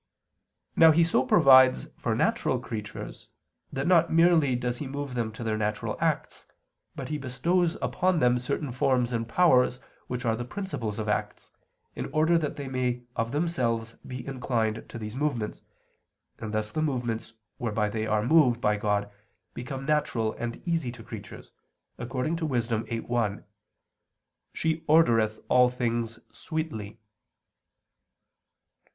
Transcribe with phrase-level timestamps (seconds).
[0.75, 3.29] Now He so provides for natural creatures,
[3.71, 6.47] that not merely does He move them to their natural acts,
[6.95, 11.51] but He bestows upon them certain forms and powers, which are the principles of acts,
[11.95, 15.61] in order that they may of themselves be inclined to these movements,
[16.39, 19.07] and thus the movements whereby they are moved by God
[19.53, 21.51] become natural and easy to creatures,
[21.99, 22.69] according to Wis.
[22.69, 23.43] 8:1:
[24.51, 24.83] "she...
[24.87, 26.97] ordereth all things sweetly."